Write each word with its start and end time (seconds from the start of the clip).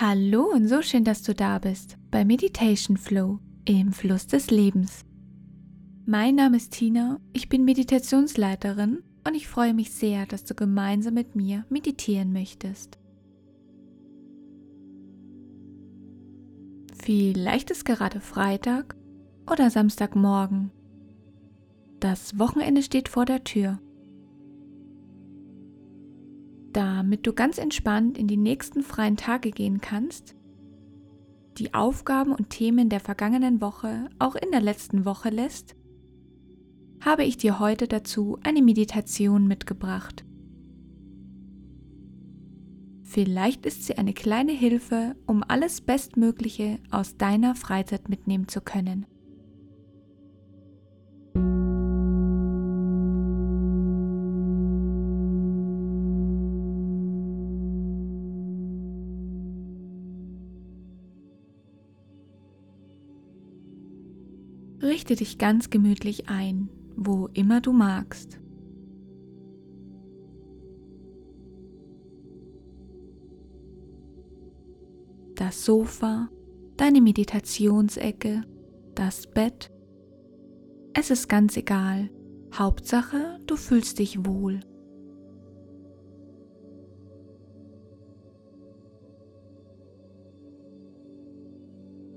Hallo 0.00 0.44
und 0.54 0.68
so 0.68 0.80
schön, 0.80 1.02
dass 1.02 1.22
du 1.24 1.34
da 1.34 1.58
bist 1.58 1.98
bei 2.12 2.24
Meditation 2.24 2.96
Flow 2.96 3.40
im 3.64 3.92
Fluss 3.92 4.28
des 4.28 4.48
Lebens. 4.48 5.04
Mein 6.06 6.36
Name 6.36 6.58
ist 6.58 6.70
Tina, 6.70 7.18
ich 7.32 7.48
bin 7.48 7.64
Meditationsleiterin 7.64 9.02
und 9.26 9.34
ich 9.34 9.48
freue 9.48 9.74
mich 9.74 9.90
sehr, 9.90 10.24
dass 10.26 10.44
du 10.44 10.54
gemeinsam 10.54 11.14
mit 11.14 11.34
mir 11.34 11.64
meditieren 11.68 12.32
möchtest. 12.32 13.00
Vielleicht 17.08 17.70
ist 17.70 17.86
gerade 17.86 18.20
Freitag 18.20 18.94
oder 19.50 19.70
Samstagmorgen. 19.70 20.70
Das 22.00 22.38
Wochenende 22.38 22.82
steht 22.82 23.08
vor 23.08 23.24
der 23.24 23.44
Tür 23.44 23.78
damit 26.78 27.26
du 27.26 27.32
ganz 27.32 27.58
entspannt 27.58 28.16
in 28.18 28.28
die 28.28 28.36
nächsten 28.36 28.82
freien 28.82 29.16
Tage 29.16 29.50
gehen 29.50 29.80
kannst, 29.80 30.36
die 31.56 31.74
Aufgaben 31.74 32.32
und 32.32 32.50
Themen 32.50 32.88
der 32.88 33.00
vergangenen 33.00 33.60
Woche 33.60 34.08
auch 34.20 34.36
in 34.36 34.52
der 34.52 34.60
letzten 34.60 35.04
Woche 35.04 35.30
lässt, 35.30 35.74
habe 37.00 37.24
ich 37.24 37.36
dir 37.36 37.58
heute 37.58 37.88
dazu 37.88 38.38
eine 38.44 38.62
Meditation 38.62 39.48
mitgebracht. 39.48 40.24
Vielleicht 43.10 43.64
ist 43.64 43.86
sie 43.86 43.96
eine 43.96 44.12
kleine 44.12 44.52
Hilfe, 44.52 45.16
um 45.24 45.42
alles 45.42 45.80
Bestmögliche 45.80 46.78
aus 46.90 47.16
deiner 47.16 47.54
Freizeit 47.54 48.10
mitnehmen 48.10 48.48
zu 48.48 48.60
können. 48.60 49.06
Richte 64.82 65.16
dich 65.16 65.38
ganz 65.38 65.70
gemütlich 65.70 66.28
ein, 66.28 66.68
wo 66.94 67.28
immer 67.28 67.62
du 67.62 67.72
magst. 67.72 68.38
Das 75.38 75.64
Sofa, 75.64 76.28
deine 76.76 77.00
Meditationsecke, 77.00 78.42
das 78.96 79.28
Bett. 79.28 79.70
Es 80.94 81.12
ist 81.12 81.28
ganz 81.28 81.56
egal. 81.56 82.10
Hauptsache, 82.52 83.38
du 83.46 83.54
fühlst 83.54 84.00
dich 84.00 84.26
wohl. 84.26 84.58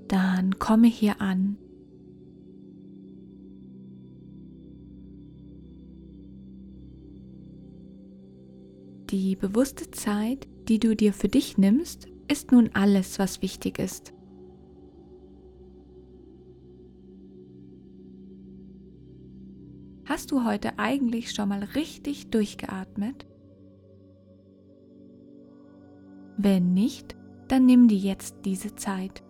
Dann 0.08 0.58
komme 0.58 0.88
hier 0.88 1.20
an 1.20 1.58
Die 9.10 9.36
bewusste 9.36 9.90
Zeit, 9.90 10.48
die 10.68 10.78
du 10.78 10.96
dir 10.96 11.12
für 11.12 11.28
dich 11.28 11.58
nimmst, 11.58 12.08
ist 12.32 12.50
nun 12.50 12.70
alles, 12.72 13.18
was 13.18 13.42
wichtig 13.42 13.78
ist. 13.78 14.14
Hast 20.06 20.30
du 20.30 20.44
heute 20.44 20.78
eigentlich 20.78 21.32
schon 21.32 21.50
mal 21.50 21.62
richtig 21.62 22.30
durchgeatmet? 22.30 23.26
Wenn 26.38 26.72
nicht, 26.72 27.16
dann 27.48 27.66
nimm 27.66 27.86
dir 27.86 27.98
jetzt 27.98 28.36
diese 28.46 28.74
Zeit. 28.76 29.22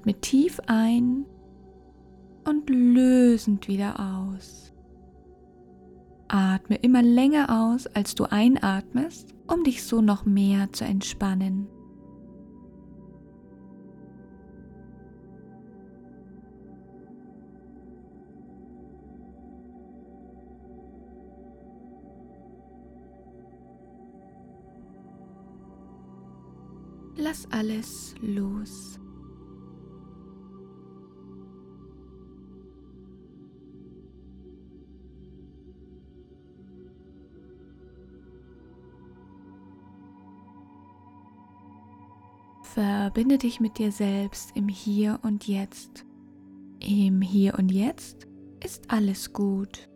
Atme 0.00 0.14
tief 0.14 0.58
ein 0.66 1.26
und 2.48 2.70
lösend 2.70 3.68
wieder 3.68 4.00
aus. 4.00 4.72
Atme 6.26 6.76
immer 6.76 7.02
länger 7.02 7.66
aus, 7.68 7.86
als 7.86 8.14
du 8.14 8.24
einatmest, 8.24 9.34
um 9.46 9.62
dich 9.62 9.82
so 9.84 10.00
noch 10.00 10.24
mehr 10.24 10.72
zu 10.72 10.86
entspannen. 10.86 11.68
Lass 27.16 27.46
alles 27.52 28.14
los. 28.22 28.98
Verbinde 42.80 43.36
dich 43.36 43.60
mit 43.60 43.76
dir 43.76 43.92
selbst 43.92 44.56
im 44.56 44.66
Hier 44.66 45.18
und 45.20 45.46
Jetzt. 45.46 46.06
Im 46.78 47.20
Hier 47.20 47.58
und 47.58 47.70
Jetzt 47.70 48.26
ist 48.64 48.90
alles 48.90 49.34
gut. 49.34 49.89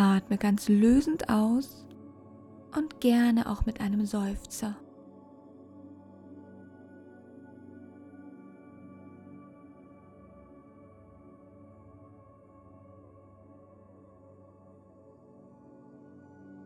Atme 0.00 0.38
ganz 0.38 0.66
lösend 0.70 1.28
aus 1.28 1.86
und 2.74 3.00
gerne 3.00 3.50
auch 3.50 3.66
mit 3.66 3.82
einem 3.82 4.06
Seufzer. 4.06 4.74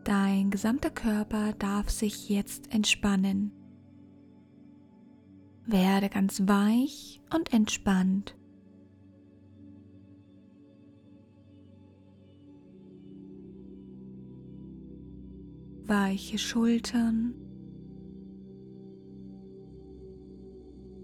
Dein 0.05 0.49
gesamter 0.49 0.91
Körper 0.91 1.51
darf 1.59 1.89
sich 1.89 2.29
jetzt 2.29 2.73
entspannen. 2.73 3.51
Werde 5.65 6.07
ganz 6.07 6.47
weich 6.47 7.19
und 7.33 7.51
entspannt. 7.51 8.37
Weiche 15.87 16.37
Schultern, 16.37 17.35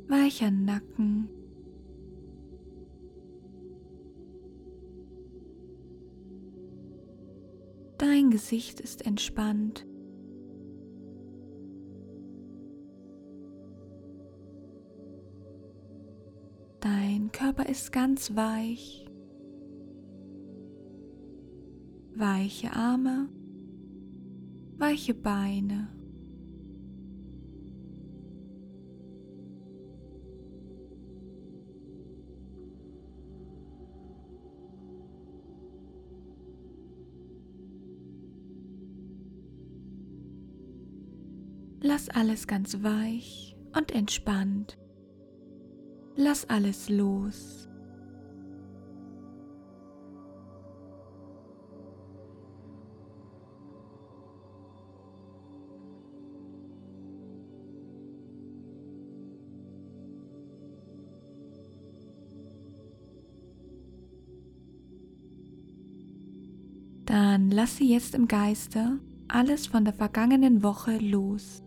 weicher 0.08 0.52
Nacken. 0.52 1.30
Dein 7.98 8.32
Gesicht 8.32 8.80
ist 8.80 9.06
entspannt. 9.06 9.86
Dein 16.80 17.32
Körper 17.32 17.70
ist 17.70 17.92
ganz 17.92 18.36
weich. 18.36 19.06
Weiche 22.16 22.74
Arme 22.74 23.30
weiche 24.82 25.14
Beine. 25.14 25.88
Lass 41.84 42.10
alles 42.10 42.48
ganz 42.48 42.82
weich 42.84 43.56
und 43.76 43.92
entspannt. 43.92 44.80
Lass 46.16 46.50
alles 46.50 46.90
los. 46.90 47.71
Dann 67.32 67.50
lasse 67.50 67.86
jetzt 67.86 68.14
im 68.14 68.28
Geiste 68.28 69.00
alles 69.30 69.66
von 69.66 69.86
der 69.86 69.94
vergangenen 69.94 70.64
Woche 70.64 70.98
los. 70.98 71.64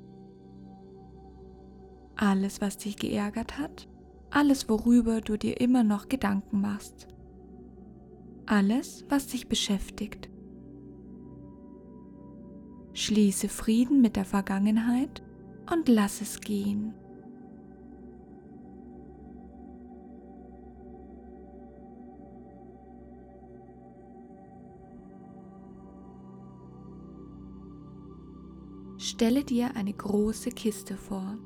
Alles, 2.17 2.61
was 2.61 2.77
dich 2.77 2.97
geärgert 2.97 3.59
hat, 3.59 3.89
alles, 4.29 4.69
worüber 4.69 5.23
du 5.23 5.39
dir 5.39 5.59
immer 5.63 5.83
noch 5.83 6.11
Gedanken 6.11 6.61
machst. 6.61 7.09
Alles, 8.45 9.07
was 9.09 9.29
dich 9.29 9.49
beschäftigt. 9.49 10.29
Schließe 12.93 13.49
Frieden 13.49 14.03
mit 14.03 14.17
der 14.17 14.27
Vergangenheit 14.27 15.23
und 15.73 15.89
lass 15.89 16.21
es 16.21 16.43
gehen. 16.43 16.93
Stelle 29.05 29.45
dir 29.45 29.77
eine 29.77 29.93
große 29.93 30.49
Kiste 30.49 30.97
vor. 30.97 31.37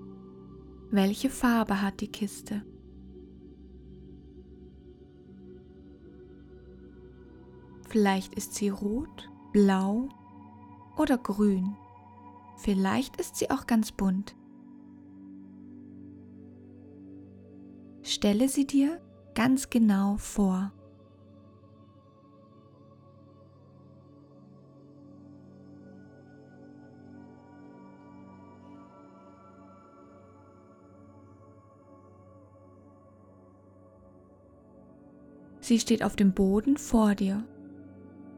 Welche 0.93 1.29
Farbe 1.29 1.83
hat 1.83 2.01
die 2.01 2.07
Kiste? 2.07 2.65
Vielleicht 7.89 8.33
ist 8.35 8.55
sie 8.55 8.69
rot, 8.69 9.29
blau 9.53 10.09
oder 10.97 11.19
grün. 11.19 11.75
Vielleicht 12.59 13.17
ist 13.17 13.35
sie 13.35 13.51
auch 13.51 13.67
ganz 13.67 13.91
bunt. 13.91 14.37
Stelle 18.03 18.49
sie 18.49 18.69
dir 18.69 19.01
ganz 19.35 19.69
genau 19.69 20.17
vor. 20.17 20.73
Sie 35.69 35.79
steht 35.79 36.03
auf 36.03 36.17
dem 36.17 36.33
Boden 36.33 36.79
vor 36.79 37.15
dir. 37.15 37.45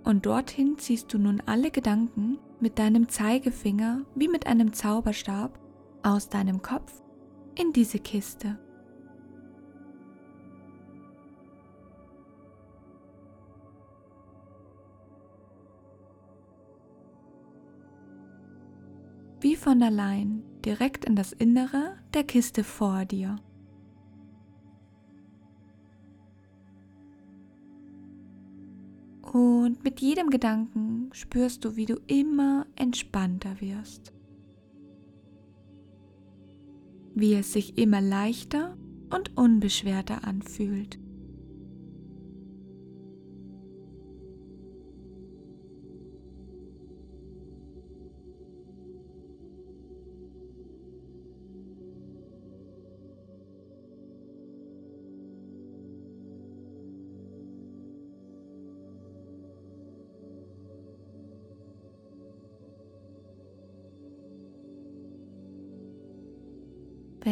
Und 0.02 0.26
dorthin 0.26 0.78
ziehst 0.78 1.14
du 1.14 1.18
nun 1.18 1.40
alle 1.46 1.70
Gedanken 1.70 2.40
mit 2.58 2.80
deinem 2.80 3.08
Zeigefinger 3.08 4.04
wie 4.16 4.26
mit 4.26 4.48
einem 4.48 4.72
Zauberstab 4.72 5.56
aus 6.02 6.28
deinem 6.28 6.60
Kopf 6.60 6.92
in 7.54 7.72
diese 7.72 8.00
Kiste. 8.00 8.58
Wie 19.40 19.54
von 19.54 19.80
allein 19.84 20.42
direkt 20.64 21.04
in 21.04 21.14
das 21.14 21.30
Innere 21.32 21.96
der 22.12 22.24
Kiste 22.24 22.64
vor 22.64 23.04
dir. 23.04 23.36
Und 29.32 29.84
mit 29.84 30.00
jedem 30.00 30.28
Gedanken 30.30 31.10
spürst 31.12 31.64
du, 31.64 31.76
wie 31.76 31.86
du 31.86 32.00
immer 32.08 32.66
entspannter 32.74 33.60
wirst. 33.60 34.12
Wie 37.14 37.34
es 37.34 37.52
sich 37.52 37.78
immer 37.78 38.00
leichter 38.00 38.76
und 39.14 39.36
unbeschwerter 39.36 40.24
anfühlt. 40.24 40.98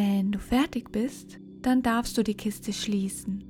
Wenn 0.01 0.31
du 0.31 0.39
fertig 0.39 0.93
bist, 0.93 1.41
dann 1.61 1.81
darfst 1.81 2.17
du 2.17 2.23
die 2.23 2.33
Kiste 2.33 2.71
schließen. 2.71 3.43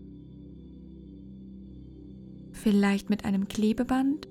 Vielleicht 2.53 3.11
mit 3.11 3.23
einem 3.23 3.47
Klebeband. 3.47 4.27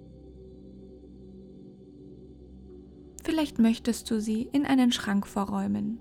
Vielleicht 3.23 3.61
möchtest 3.61 4.11
du 4.11 4.21
sie 4.21 4.49
in 4.53 4.67
einen 4.67 4.91
Schrank 4.91 5.29
verräumen. 5.29 6.01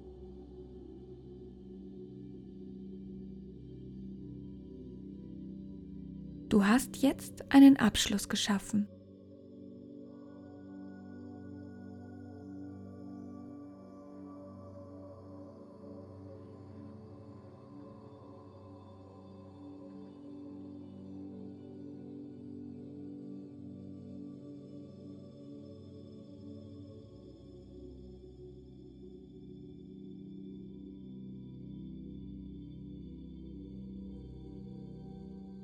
Du 6.49 6.65
hast 6.65 6.97
jetzt 6.97 7.51
einen 7.53 7.77
Abschluss 7.77 8.27
geschaffen. 8.27 8.87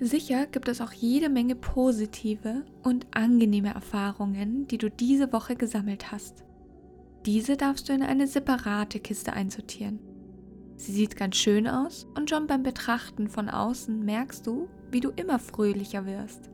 Sicher 0.03 0.47
gibt 0.47 0.67
es 0.67 0.81
auch 0.81 0.91
jede 0.91 1.29
Menge 1.29 1.55
positive 1.55 2.65
und 2.83 3.07
angenehme 3.11 3.73
Erfahrungen, 3.73 4.67
die 4.67 4.77
du 4.77 4.89
diese 4.89 5.31
Woche 5.31 5.55
gesammelt 5.55 6.11
hast. 6.11 6.43
Diese 7.25 7.55
darfst 7.55 7.87
du 7.87 7.93
in 7.93 8.03
eine 8.03 8.27
separate 8.27 8.99
Kiste 8.99 9.31
einsortieren. 9.31 9.99
Sie 10.75 10.91
sieht 10.91 11.15
ganz 11.15 11.37
schön 11.37 11.69
aus 11.69 12.05
und 12.17 12.29
schon 12.29 12.47
beim 12.47 12.63
Betrachten 12.63 13.29
von 13.29 13.47
außen 13.47 14.03
merkst 14.03 14.45
du, 14.45 14.67
wie 14.91 14.99
du 14.99 15.09
immer 15.11 15.39
fröhlicher 15.39 16.05
wirst. 16.05 16.49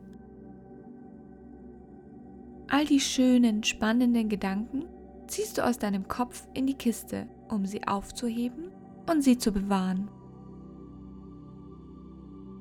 All 2.68 2.84
die 2.84 3.00
schönen, 3.00 3.64
spannenden 3.64 4.28
Gedanken 4.28 4.84
ziehst 5.26 5.58
du 5.58 5.66
aus 5.66 5.76
deinem 5.76 6.06
Kopf 6.06 6.46
in 6.54 6.68
die 6.68 6.74
Kiste, 6.74 7.26
um 7.48 7.66
sie 7.66 7.84
aufzuheben 7.88 8.70
und 9.10 9.22
sie 9.22 9.38
zu 9.38 9.50
bewahren. 9.50 10.08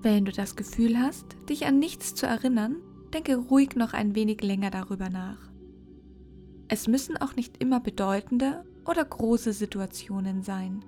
Wenn 0.02 0.24
du 0.24 0.32
das 0.32 0.56
Gefühl 0.56 0.98
hast, 0.98 1.36
dich 1.50 1.66
an 1.66 1.78
nichts 1.78 2.16
zu 2.16 2.26
erinnern, 2.26 2.78
denke 3.14 3.36
ruhig 3.36 3.76
noch 3.76 3.94
ein 3.94 4.16
wenig 4.16 4.42
länger 4.42 4.72
darüber 4.72 5.10
nach. 5.10 5.38
Es 6.70 6.88
müssen 6.88 7.18
auch 7.18 7.36
nicht 7.36 7.62
immer 7.62 7.80
bedeutende 7.82 8.64
oder 8.86 9.04
große 9.04 9.52
Situationen 9.52 10.42
sein. 10.42 10.86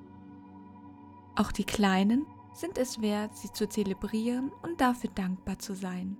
Auch 1.35 1.51
die 1.51 1.65
kleinen 1.65 2.25
sind 2.53 2.77
es 2.77 3.01
wert, 3.01 3.35
sie 3.35 3.51
zu 3.51 3.67
zelebrieren 3.67 4.51
und 4.63 4.79
dafür 4.79 5.09
dankbar 5.13 5.59
zu 5.59 5.75
sein. 5.75 6.17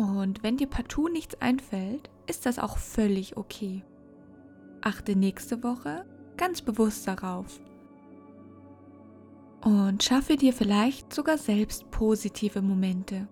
Und 0.00 0.42
wenn 0.42 0.56
dir 0.56 0.66
partout 0.66 1.08
nichts 1.08 1.34
einfällt, 1.42 2.08
ist 2.26 2.46
das 2.46 2.58
auch 2.58 2.78
völlig 2.78 3.36
okay. 3.36 3.84
Achte 4.80 5.14
nächste 5.14 5.62
Woche 5.62 6.06
ganz 6.38 6.62
bewusst 6.62 7.06
darauf. 7.06 7.60
Und 9.60 10.02
schaffe 10.02 10.36
dir 10.36 10.54
vielleicht 10.54 11.12
sogar 11.12 11.36
selbst 11.36 11.90
positive 11.90 12.62
Momente. 12.62 13.28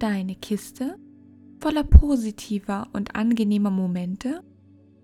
Deine 0.00 0.34
Kiste 0.34 0.98
voller 1.58 1.84
positiver 1.84 2.88
und 2.94 3.14
angenehmer 3.16 3.70
Momente 3.70 4.42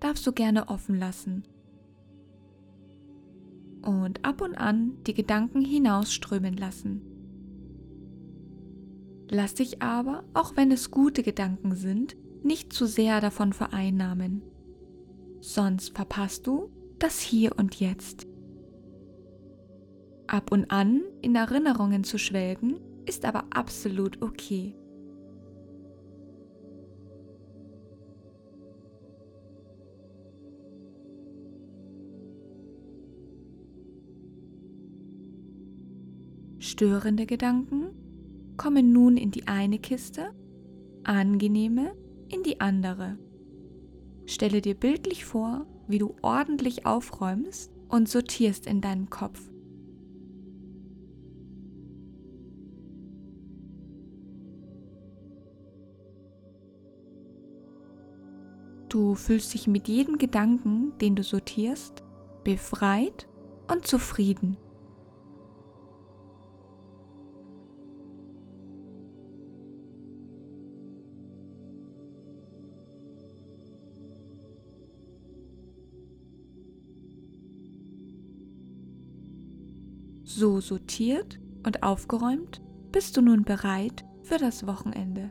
darfst 0.00 0.26
du 0.26 0.32
gerne 0.32 0.70
offen 0.70 0.98
lassen 0.98 1.44
und 3.82 4.24
ab 4.24 4.40
und 4.40 4.54
an 4.54 4.96
die 5.06 5.12
Gedanken 5.12 5.60
hinausströmen 5.60 6.56
lassen. 6.56 7.02
Lass 9.28 9.52
dich 9.52 9.82
aber, 9.82 10.24
auch 10.32 10.56
wenn 10.56 10.72
es 10.72 10.90
gute 10.90 11.22
Gedanken 11.22 11.74
sind, 11.74 12.16
nicht 12.42 12.72
zu 12.72 12.86
sehr 12.86 13.20
davon 13.20 13.52
vereinnahmen. 13.52 14.40
Sonst 15.40 15.94
verpasst 15.94 16.46
du 16.46 16.70
das 16.98 17.20
Hier 17.20 17.52
und 17.58 17.78
Jetzt. 17.78 18.26
Ab 20.26 20.50
und 20.52 20.70
an 20.70 21.02
in 21.20 21.34
Erinnerungen 21.34 22.02
zu 22.02 22.18
schwelgen, 22.18 22.80
ist 23.04 23.26
aber 23.26 23.44
absolut 23.50 24.22
okay. 24.22 24.74
Störende 36.66 37.26
Gedanken 37.26 37.92
kommen 38.56 38.92
nun 38.92 39.16
in 39.16 39.30
die 39.30 39.46
eine 39.46 39.78
Kiste, 39.78 40.32
angenehme 41.04 41.94
in 42.28 42.42
die 42.42 42.60
andere. 42.60 43.18
Stelle 44.26 44.60
dir 44.60 44.74
bildlich 44.74 45.24
vor, 45.24 45.64
wie 45.86 45.98
du 45.98 46.16
ordentlich 46.22 46.84
aufräumst 46.84 47.70
und 47.88 48.08
sortierst 48.08 48.66
in 48.66 48.80
deinem 48.80 49.10
Kopf. 49.10 49.40
Du 58.88 59.14
fühlst 59.14 59.54
dich 59.54 59.68
mit 59.68 59.86
jedem 59.86 60.18
Gedanken, 60.18 60.98
den 60.98 61.14
du 61.14 61.22
sortierst, 61.22 62.02
befreit 62.42 63.28
und 63.70 63.86
zufrieden. 63.86 64.56
So 80.38 80.60
sortiert 80.60 81.40
und 81.64 81.82
aufgeräumt 81.82 82.60
bist 82.92 83.16
du 83.16 83.22
nun 83.22 83.42
bereit 83.44 84.04
für 84.22 84.36
das 84.36 84.66
Wochenende. 84.66 85.30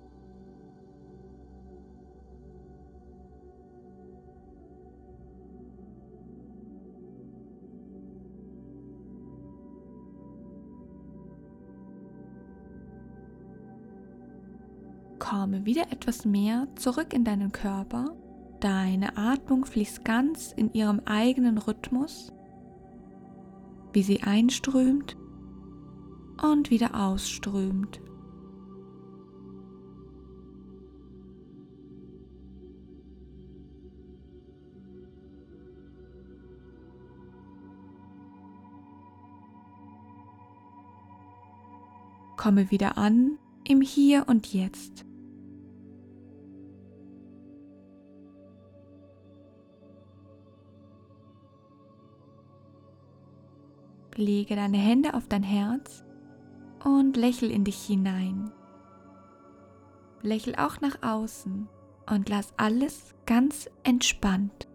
Komme 15.20 15.68
wieder 15.68 15.92
etwas 15.92 16.26
mehr 16.26 16.68
zurück 16.78 17.14
in 17.14 17.24
deinen 17.24 17.52
Körper. 17.52 18.16
Deine 18.60 19.16
Atmung 19.18 19.66
fließt 19.66 20.04
ganz 20.04 20.52
in 20.54 20.74
ihrem 20.74 21.00
eigenen 21.06 21.60
Rhythmus 21.60 22.32
wie 23.96 24.04
sie 24.04 24.22
einströmt 24.24 25.16
und 26.44 26.70
wieder 26.70 26.94
ausströmt. 26.94 28.02
Komme 42.36 42.70
wieder 42.70 42.98
an 42.98 43.40
im 43.64 43.80
Hier 43.82 44.25
und 44.28 44.54
Jetzt. 44.54 45.05
Lege 54.15 54.55
deine 54.55 54.77
Hände 54.77 55.13
auf 55.13 55.27
dein 55.27 55.43
Herz 55.43 56.05
und 56.84 57.17
lächel 57.17 57.51
in 57.51 57.63
dich 57.63 57.84
hinein. 57.86 58.51
Lächel 60.22 60.55
auch 60.55 60.79
nach 60.81 61.01
außen 61.01 61.67
und 62.10 62.29
lass 62.29 62.53
alles 62.57 63.13
ganz 63.25 63.69
entspannt. 63.84 64.67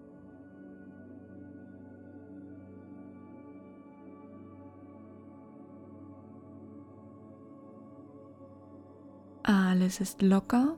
Alles 9.42 10.00
ist 10.00 10.22
locker 10.22 10.76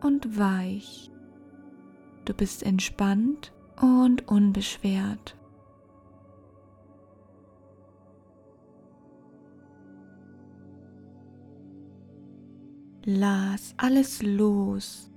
und 0.00 0.38
weich. 0.38 1.10
Du 2.24 2.34
bist 2.34 2.62
entspannt 2.62 3.52
und 3.80 4.26
unbeschwert. 4.28 5.37
Lass 13.04 13.74
alles 13.76 14.22
los. 14.22 15.10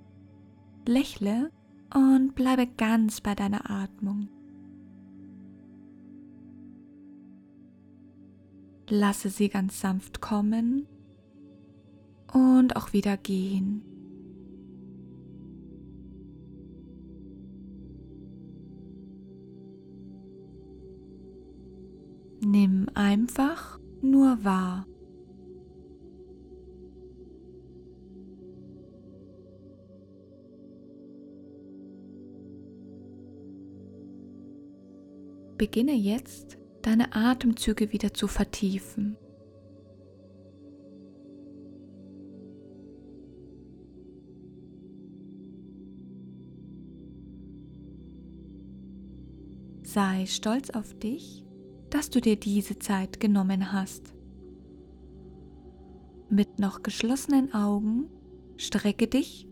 Lächle 0.87 1.51
und 1.93 2.35
bleibe 2.35 2.67
ganz 2.67 3.21
bei 3.21 3.35
deiner 3.35 3.69
Atmung. 3.69 4.29
Lasse 8.89 9.29
sie 9.29 9.49
ganz 9.49 9.79
sanft 9.79 10.21
kommen 10.21 10.85
und 12.33 12.75
auch 12.75 12.93
wieder 12.93 13.17
gehen. 13.17 13.83
Nimm 22.43 22.87
einfach 22.95 23.79
nur 24.01 24.43
wahr. 24.43 24.85
Beginne 35.61 35.93
jetzt 35.93 36.57
deine 36.81 37.13
Atemzüge 37.13 37.91
wieder 37.91 38.15
zu 38.15 38.27
vertiefen. 38.27 39.15
Sei 49.83 50.25
stolz 50.25 50.71
auf 50.71 50.95
dich, 50.95 51.45
dass 51.91 52.09
du 52.09 52.21
dir 52.21 52.37
diese 52.37 52.79
Zeit 52.79 53.19
genommen 53.19 53.71
hast. 53.71 54.15
Mit 56.31 56.57
noch 56.57 56.81
geschlossenen 56.81 57.53
Augen 57.53 58.09
strecke 58.57 59.05
dich 59.05 59.47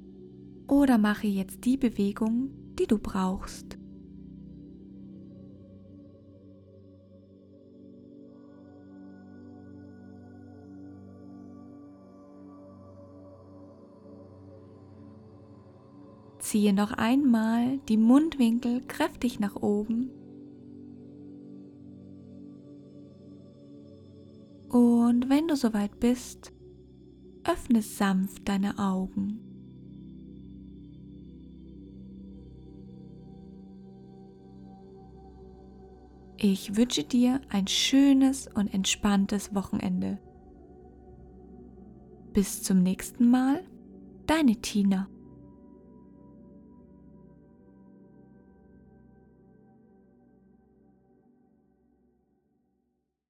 oder 0.67 0.97
mache 0.97 1.27
jetzt 1.27 1.65
die 1.65 1.77
Bewegung, 1.77 2.49
die 2.79 2.87
du 2.87 2.97
brauchst. 2.97 3.68
Ziehe 16.49 16.73
noch 16.73 16.93
einmal 16.93 17.77
die 17.89 17.97
Mundwinkel 17.97 18.81
kräftig 18.87 19.39
nach 19.39 19.55
oben. 19.55 20.09
Und 24.67 25.29
wenn 25.29 25.47
du 25.47 25.55
soweit 25.55 25.99
bist, 25.99 26.51
öffne 27.43 27.83
sanft 27.83 28.49
deine 28.49 28.79
Augen. 28.79 29.39
Ich 36.37 36.75
wünsche 36.75 37.03
dir 37.03 37.41
ein 37.49 37.67
schönes 37.67 38.47
und 38.47 38.73
entspanntes 38.73 39.53
Wochenende. 39.53 40.17
Bis 42.33 42.63
zum 42.63 42.81
nächsten 42.81 43.29
Mal, 43.29 43.63
deine 44.25 44.55
Tina. 44.55 45.07